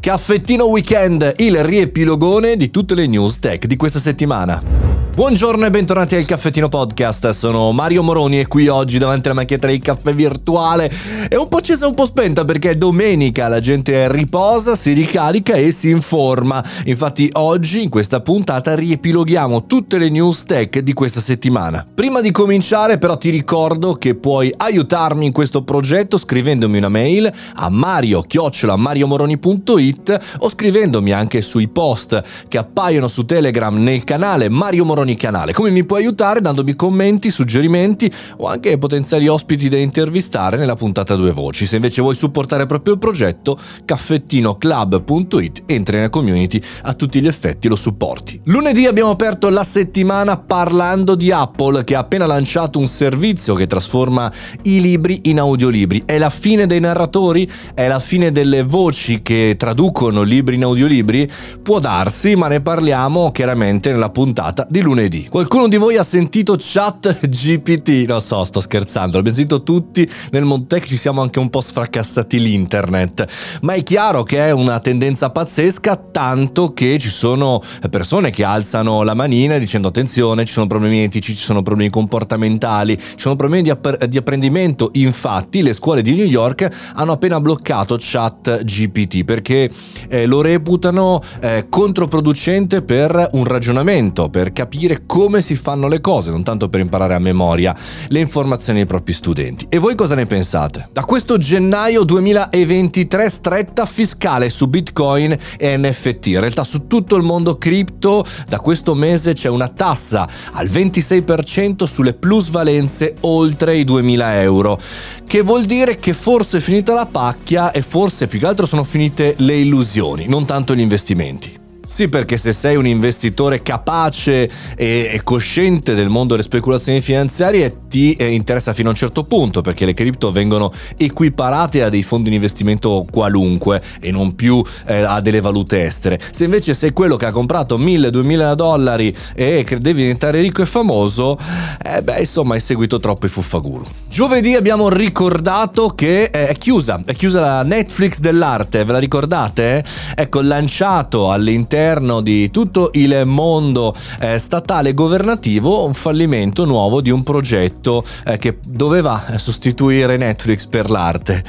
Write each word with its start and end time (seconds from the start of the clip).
Caffettino 0.00 0.64
Weekend, 0.64 1.34
il 1.36 1.62
riepilogone 1.62 2.56
di 2.56 2.70
tutte 2.70 2.94
le 2.94 3.06
news 3.06 3.38
tech 3.38 3.66
di 3.66 3.76
questa 3.76 3.98
settimana. 3.98 4.89
Buongiorno 5.12 5.66
e 5.66 5.70
bentornati 5.70 6.16
al 6.16 6.24
Caffettino 6.24 6.68
Podcast, 6.68 7.28
sono 7.30 7.72
Mario 7.72 8.02
Moroni 8.02 8.40
e 8.40 8.46
qui 8.46 8.68
oggi 8.68 8.96
davanti 8.96 9.28
alla 9.28 9.40
macchietta 9.40 9.66
del 9.66 9.82
caffè 9.82 10.14
virtuale 10.14 10.90
è 11.30 11.36
un 11.36 11.48
po' 11.48 11.58
accesa 11.58 11.86
un 11.86 11.94
po' 11.94 12.06
spenta 12.06 12.44
perché 12.44 12.76
domenica, 12.76 13.46
la 13.46 13.60
gente 13.60 14.10
riposa, 14.10 14.74
si 14.74 14.92
ricarica 14.92 15.54
e 15.54 15.70
si 15.70 15.90
informa. 15.90 16.60
Infatti 16.86 17.30
oggi 17.34 17.84
in 17.84 17.88
questa 17.88 18.20
puntata 18.20 18.74
riepiloghiamo 18.74 19.66
tutte 19.66 19.96
le 19.98 20.08
news 20.08 20.42
tech 20.42 20.80
di 20.80 20.92
questa 20.92 21.20
settimana. 21.20 21.86
Prima 21.94 22.20
di 22.20 22.32
cominciare 22.32 22.98
però 22.98 23.16
ti 23.16 23.30
ricordo 23.30 23.94
che 23.94 24.16
puoi 24.16 24.52
aiutarmi 24.56 25.26
in 25.26 25.32
questo 25.32 25.62
progetto 25.62 26.18
scrivendomi 26.18 26.78
una 26.78 26.88
mail 26.88 27.32
a 27.54 27.68
mario-mariomoroni.it 27.68 30.36
o 30.38 30.48
scrivendomi 30.48 31.12
anche 31.12 31.42
sui 31.42 31.68
post 31.68 32.20
che 32.48 32.58
appaiono 32.58 33.06
su 33.06 33.24
Telegram 33.24 33.76
nel 33.76 34.02
canale 34.02 34.48
Mario 34.48 34.84
Moroni 34.84 35.09
ogni 35.10 35.16
canale. 35.16 35.52
Come 35.52 35.70
mi 35.70 35.84
puoi 35.84 36.02
aiutare? 36.02 36.40
Dandomi 36.40 36.74
commenti, 36.76 37.30
suggerimenti 37.30 38.10
o 38.38 38.46
anche 38.46 38.78
potenziali 38.78 39.26
ospiti 39.28 39.68
da 39.68 39.76
intervistare 39.76 40.56
nella 40.56 40.76
puntata 40.76 41.16
Due 41.16 41.32
Voci. 41.32 41.66
Se 41.66 41.76
invece 41.76 42.00
vuoi 42.00 42.14
supportare 42.14 42.66
proprio 42.66 42.94
il 42.94 42.98
progetto, 42.98 43.58
caffettinoclub.it, 43.84 45.62
entri 45.66 45.96
nella 45.96 46.10
community, 46.10 46.60
a 46.82 46.94
tutti 46.94 47.20
gli 47.20 47.26
effetti 47.26 47.68
lo 47.68 47.76
supporti. 47.76 48.40
Lunedì 48.44 48.86
abbiamo 48.86 49.10
aperto 49.10 49.48
la 49.50 49.64
settimana 49.64 50.38
parlando 50.38 51.14
di 51.14 51.32
Apple 51.32 51.84
che 51.84 51.94
ha 51.96 52.00
appena 52.00 52.26
lanciato 52.26 52.78
un 52.78 52.86
servizio 52.86 53.54
che 53.54 53.66
trasforma 53.66 54.30
i 54.62 54.80
libri 54.80 55.20
in 55.24 55.40
audiolibri. 55.40 56.02
È 56.06 56.18
la 56.18 56.30
fine 56.30 56.66
dei 56.66 56.80
narratori? 56.80 57.48
È 57.74 57.86
la 57.88 58.00
fine 58.00 58.32
delle 58.32 58.62
voci 58.62 59.22
che 59.22 59.56
traducono 59.58 60.22
libri 60.22 60.54
in 60.54 60.64
audiolibri? 60.64 61.28
Può 61.62 61.80
darsi, 61.80 62.36
ma 62.36 62.48
ne 62.48 62.60
parliamo 62.60 63.32
chiaramente 63.32 63.90
nella 63.90 64.10
puntata 64.10 64.66
di 64.68 64.80
lunedì 64.80 64.89
lunedì. 64.90 65.28
Qualcuno 65.28 65.68
di 65.68 65.76
voi 65.76 65.96
ha 65.96 66.02
sentito 66.02 66.56
chat 66.58 67.28
GPT? 67.28 68.04
Lo 68.08 68.18
so, 68.18 68.42
sto 68.42 68.60
scherzando, 68.60 69.16
l'abbiamo 69.16 69.36
sentito 69.36 69.62
tutti 69.62 70.08
nel 70.32 70.44
Montec, 70.44 70.84
ci 70.84 70.96
siamo 70.96 71.22
anche 71.22 71.38
un 71.38 71.48
po' 71.48 71.60
sfracassati 71.60 72.40
l'internet, 72.40 73.58
ma 73.62 73.74
è 73.74 73.82
chiaro 73.84 74.24
che 74.24 74.38
è 74.38 74.50
una 74.50 74.80
tendenza 74.80 75.30
pazzesca, 75.30 75.96
tanto 76.10 76.70
che 76.70 76.98
ci 76.98 77.08
sono 77.08 77.62
persone 77.88 78.30
che 78.30 78.42
alzano 78.42 79.02
la 79.02 79.14
manina 79.14 79.58
dicendo 79.58 79.88
attenzione, 79.88 80.44
ci 80.44 80.52
sono 80.52 80.66
problemi 80.66 81.02
etici, 81.02 81.36
ci 81.36 81.44
sono 81.44 81.62
problemi 81.62 81.90
comportamentali, 81.90 82.98
ci 82.98 83.14
sono 83.18 83.36
problemi 83.36 83.62
di, 83.62 83.70
app- 83.70 84.04
di 84.04 84.18
apprendimento, 84.18 84.90
infatti 84.94 85.62
le 85.62 85.72
scuole 85.72 86.02
di 86.02 86.14
New 86.14 86.26
York 86.26 86.68
hanno 86.94 87.12
appena 87.12 87.40
bloccato 87.40 87.96
chat 87.98 88.64
GPT 88.64 89.24
perché 89.24 89.70
eh, 90.08 90.26
lo 90.26 90.40
reputano 90.40 91.20
eh, 91.40 91.66
controproducente 91.68 92.82
per 92.82 93.28
un 93.32 93.44
ragionamento, 93.44 94.28
per 94.30 94.52
capire 94.52 94.79
capire 94.80 95.02
come 95.04 95.42
si 95.42 95.56
fanno 95.56 95.88
le 95.88 96.00
cose, 96.00 96.30
non 96.30 96.42
tanto 96.42 96.70
per 96.70 96.80
imparare 96.80 97.14
a 97.14 97.18
memoria 97.18 97.76
le 98.08 98.18
informazioni 98.18 98.78
dei 98.78 98.86
propri 98.86 99.12
studenti. 99.12 99.66
E 99.68 99.76
voi 99.76 99.94
cosa 99.94 100.14
ne 100.14 100.24
pensate? 100.24 100.88
Da 100.92 101.04
questo 101.04 101.36
gennaio 101.36 102.02
2023 102.04 103.28
stretta 103.28 103.84
fiscale 103.84 104.48
su 104.48 104.68
Bitcoin 104.68 105.36
e 105.58 105.76
NFT. 105.76 106.26
In 106.28 106.40
realtà 106.40 106.64
su 106.64 106.86
tutto 106.86 107.16
il 107.16 107.22
mondo 107.22 107.58
cripto 107.58 108.24
da 108.48 108.58
questo 108.58 108.94
mese 108.94 109.34
c'è 109.34 109.50
una 109.50 109.68
tassa 109.68 110.26
al 110.52 110.66
26% 110.66 111.84
sulle 111.84 112.14
plusvalenze 112.14 113.16
oltre 113.20 113.76
i 113.76 113.84
2000 113.84 114.40
euro, 114.40 114.78
che 115.26 115.42
vuol 115.42 115.64
dire 115.66 115.96
che 115.96 116.14
forse 116.14 116.58
è 116.58 116.60
finita 116.60 116.94
la 116.94 117.06
pacchia 117.06 117.70
e 117.70 117.82
forse 117.82 118.28
più 118.28 118.38
che 118.38 118.46
altro 118.46 118.64
sono 118.64 118.84
finite 118.84 119.34
le 119.38 119.58
illusioni, 119.58 120.26
non 120.26 120.46
tanto 120.46 120.74
gli 120.74 120.80
investimenti. 120.80 121.59
Sì, 121.90 122.08
perché 122.08 122.36
se 122.36 122.52
sei 122.52 122.76
un 122.76 122.86
investitore 122.86 123.62
capace 123.62 124.48
e, 124.76 125.20
cosciente 125.24 125.92
del 125.94 126.08
mondo 126.08 126.34
delle 126.34 126.44
speculazioni 126.44 127.00
finanziarie 127.00 127.88
ti 127.88 128.14
eh, 128.14 128.28
interessa 128.28 128.72
fino 128.72 128.88
a 128.88 128.92
un 128.92 128.96
certo 128.96 129.24
punto, 129.24 129.60
perché 129.60 129.84
le 129.84 129.92
cripto 129.92 130.30
vengono 130.30 130.70
equiparate 130.96 131.82
a 131.82 131.88
dei 131.88 132.04
fondi 132.04 132.30
di 132.30 132.36
investimento 132.36 133.04
qualunque 133.10 133.82
e 134.00 134.12
non 134.12 134.36
più 134.36 134.62
eh, 134.86 135.02
a 135.02 135.20
delle 135.20 135.40
valute 135.40 135.84
estere. 135.84 136.20
Se 136.30 136.44
invece 136.44 136.74
sei 136.74 136.92
quello 136.92 137.16
che 137.16 137.26
ha 137.26 137.32
comprato 137.32 137.76
1000-2000 137.76 138.54
dollari 138.54 139.12
e 139.34 139.66
devi 139.80 140.02
diventare 140.02 140.40
ricco 140.40 140.62
e 140.62 140.66
famoso, 140.66 141.36
eh 141.84 142.02
beh, 142.02 142.20
insomma, 142.20 142.54
hai 142.54 142.60
seguito 142.60 143.00
troppo 143.00 143.26
i 143.26 143.28
fuffaguru. 143.28 143.84
Giovedì 144.08 144.54
abbiamo 144.54 144.88
ricordato 144.88 145.88
che 145.88 146.30
eh, 146.32 146.46
è 146.46 146.56
chiusa, 146.56 147.02
è 147.04 147.14
chiusa 147.14 147.40
la 147.40 147.62
Netflix 147.64 148.20
dell'arte, 148.20 148.84
ve 148.84 148.92
la 148.92 148.98
ricordate? 148.98 149.84
Ecco, 150.14 150.40
lanciato 150.40 151.32
all'interno 151.32 151.78
all'interno 151.80 152.20
di 152.20 152.50
tutto 152.50 152.90
il 152.92 153.22
mondo 153.24 153.94
eh, 154.20 154.38
statale 154.38 154.92
governativo 154.92 155.86
un 155.86 155.94
fallimento 155.94 156.66
nuovo 156.66 157.00
di 157.00 157.10
un 157.10 157.22
progetto 157.22 158.04
eh, 158.26 158.36
che 158.36 158.58
doveva 158.62 159.22
sostituire 159.36 160.16
Netflix 160.16 160.66
per 160.66 160.90
l'arte. 160.90 161.42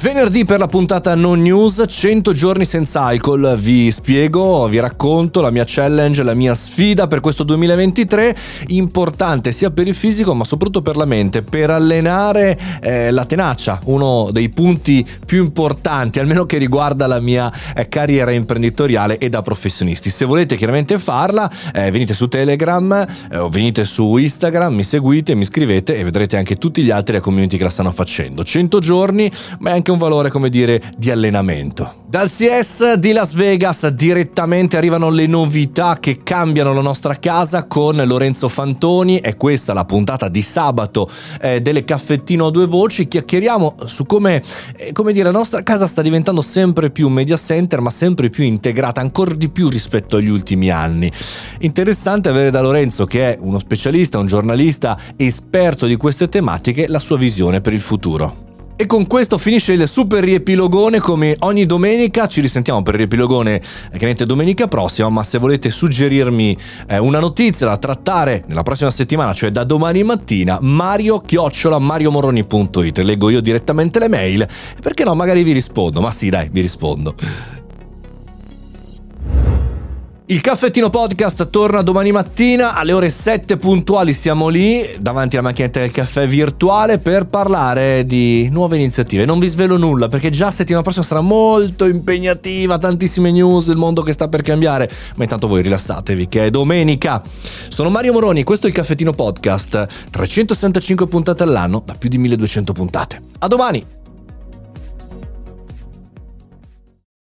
Venerdì 0.00 0.44
per 0.44 0.58
la 0.58 0.66
puntata 0.66 1.14
non 1.14 1.40
news, 1.40 1.82
100 1.86 2.32
giorni 2.32 2.64
senza 2.64 3.02
alcol, 3.02 3.56
vi 3.58 3.90
spiego, 3.90 4.66
vi 4.66 4.78
racconto 4.78 5.40
la 5.40 5.50
mia 5.50 5.62
challenge, 5.64 6.22
la 6.22 6.34
mia 6.34 6.54
sfida 6.54 7.06
per 7.06 7.20
questo 7.20 7.42
2023, 7.44 8.36
importante 8.68 9.52
sia 9.52 9.70
per 9.70 9.86
il 9.86 9.94
fisico 9.94 10.34
ma 10.34 10.44
soprattutto 10.44 10.82
per 10.82 10.96
la 10.96 11.04
mente, 11.04 11.42
per 11.42 11.70
allenare 11.70 12.58
eh, 12.82 13.12
la 13.12 13.24
tenacia, 13.24 13.80
uno 13.84 14.30
dei 14.30 14.48
punti 14.50 15.06
più 15.24 15.42
importanti, 15.42 16.18
almeno 16.18 16.44
che 16.44 16.58
riguarda 16.58 17.06
la 17.06 17.20
mia 17.20 17.50
eh, 17.74 17.88
carriera 17.88 18.32
imprenditoriale 18.32 19.16
e 19.18 19.28
da 19.30 19.42
professionisti. 19.42 20.10
Se 20.10 20.24
volete 20.24 20.56
chiaramente 20.56 20.98
farla, 20.98 21.50
eh, 21.72 21.90
venite 21.90 22.14
su 22.14 22.28
Telegram 22.28 23.06
eh, 23.30 23.38
o 23.38 23.48
venite 23.48 23.84
su 23.84 24.16
Instagram, 24.16 24.74
mi 24.74 24.84
seguite, 24.84 25.34
mi 25.34 25.44
scrivete 25.44 25.96
e 25.96 26.04
vedrete 26.04 26.36
anche 26.36 26.56
tutti 26.56 26.82
gli 26.82 26.90
altri 26.90 27.20
community 27.20 27.56
che 27.56 27.64
la 27.64 27.70
stanno 27.70 27.92
facendo. 27.92 28.44
100 28.44 28.80
giorni, 28.80 29.30
ma 29.60 29.70
è 29.70 29.72
anche 29.72 29.83
un 29.90 29.98
valore, 29.98 30.30
come 30.30 30.48
dire, 30.48 30.82
di 30.96 31.10
allenamento. 31.10 32.02
Dal 32.14 32.30
CS 32.30 32.92
di 32.92 33.10
Las 33.10 33.34
Vegas 33.34 33.88
direttamente 33.88 34.76
arrivano 34.76 35.10
le 35.10 35.26
novità 35.26 35.98
che 35.98 36.22
cambiano 36.22 36.72
la 36.72 36.80
nostra 36.80 37.18
casa 37.18 37.64
con 37.64 37.96
Lorenzo 38.06 38.48
Fantoni. 38.48 39.18
È 39.18 39.36
questa 39.36 39.72
la 39.72 39.84
puntata 39.84 40.28
di 40.28 40.40
sabato 40.40 41.10
eh, 41.40 41.60
delle 41.60 41.82
caffettino 41.82 42.46
a 42.46 42.50
due 42.52 42.66
voci. 42.66 43.08
Chiacchieriamo 43.08 43.74
su 43.86 44.06
come, 44.06 44.40
eh, 44.76 44.92
come 44.92 45.12
dire, 45.12 45.24
la 45.24 45.36
nostra 45.36 45.64
casa 45.64 45.88
sta 45.88 46.02
diventando 46.02 46.40
sempre 46.40 46.90
più 46.90 47.08
media 47.08 47.36
center, 47.36 47.80
ma 47.80 47.90
sempre 47.90 48.30
più 48.30 48.44
integrata, 48.44 49.00
ancora 49.00 49.34
di 49.34 49.48
più 49.48 49.68
rispetto 49.68 50.16
agli 50.16 50.28
ultimi 50.28 50.70
anni. 50.70 51.10
Interessante 51.62 52.28
avere 52.28 52.50
da 52.50 52.60
Lorenzo, 52.60 53.06
che 53.06 53.34
è 53.34 53.38
uno 53.40 53.58
specialista, 53.58 54.20
un 54.20 54.28
giornalista 54.28 54.96
esperto 55.16 55.86
di 55.86 55.96
queste 55.96 56.28
tematiche, 56.28 56.86
la 56.86 57.00
sua 57.00 57.16
visione 57.16 57.60
per 57.60 57.72
il 57.72 57.80
futuro. 57.80 58.43
E 58.76 58.86
con 58.86 59.06
questo 59.06 59.38
finisce 59.38 59.72
il 59.72 59.86
super 59.86 60.24
riepilogone 60.24 60.98
come 60.98 61.36
ogni 61.40 61.64
domenica, 61.64 62.26
ci 62.26 62.40
risentiamo 62.40 62.82
per 62.82 62.94
il 62.94 63.00
riepilogone 63.00 63.54
eh, 63.54 63.62
chiaramente 63.90 64.26
domenica 64.26 64.66
prossima, 64.66 65.08
ma 65.10 65.22
se 65.22 65.38
volete 65.38 65.70
suggerirmi 65.70 66.56
eh, 66.88 66.98
una 66.98 67.20
notizia 67.20 67.68
da 67.68 67.76
trattare 67.76 68.42
nella 68.48 68.64
prossima 68.64 68.90
settimana, 68.90 69.32
cioè 69.32 69.50
da 69.50 69.62
domani 69.62 70.02
mattina, 70.02 70.58
mario 70.60 71.20
chiocciola 71.20 71.78
mariomoroni.it, 71.78 72.98
leggo 72.98 73.30
io 73.30 73.40
direttamente 73.40 74.00
le 74.00 74.08
mail. 74.08 74.48
Perché 74.82 75.04
no 75.04 75.14
magari 75.14 75.44
vi 75.44 75.52
rispondo, 75.52 76.00
ma 76.00 76.10
sì 76.10 76.28
dai 76.28 76.48
vi 76.50 76.60
rispondo. 76.60 77.14
Il 80.26 80.40
caffettino 80.40 80.88
podcast 80.88 81.50
torna 81.50 81.82
domani 81.82 82.10
mattina 82.10 82.74
alle 82.76 82.94
ore 82.94 83.10
7 83.10 83.58
puntuali. 83.58 84.14
Siamo 84.14 84.48
lì 84.48 84.82
davanti 84.98 85.36
alla 85.36 85.48
macchinetta 85.48 85.80
del 85.80 85.90
caffè 85.90 86.26
virtuale 86.26 86.96
per 86.96 87.26
parlare 87.26 88.06
di 88.06 88.48
nuove 88.50 88.76
iniziative. 88.76 89.26
Non 89.26 89.38
vi 89.38 89.48
svelo 89.48 89.76
nulla 89.76 90.08
perché 90.08 90.30
già 90.30 90.50
settimana 90.50 90.82
prossima 90.82 91.04
sarà 91.04 91.20
molto 91.20 91.84
impegnativa, 91.84 92.78
tantissime 92.78 93.32
news, 93.32 93.66
il 93.66 93.76
mondo 93.76 94.00
che 94.00 94.14
sta 94.14 94.28
per 94.28 94.40
cambiare. 94.40 94.90
Ma 95.16 95.24
intanto 95.24 95.46
voi 95.46 95.60
rilassatevi 95.60 96.26
che 96.26 96.46
è 96.46 96.50
domenica. 96.50 97.22
Sono 97.68 97.90
Mario 97.90 98.14
Moroni, 98.14 98.44
questo 98.44 98.64
è 98.64 98.70
il 98.70 98.74
caffettino 98.74 99.12
podcast. 99.12 99.86
365 100.08 101.06
puntate 101.06 101.42
all'anno 101.42 101.82
da 101.84 101.96
più 101.98 102.08
di 102.08 102.16
1200 102.16 102.72
puntate. 102.72 103.20
A 103.40 103.46
domani! 103.46 103.93